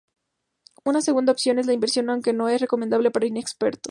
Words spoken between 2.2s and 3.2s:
no es recomendable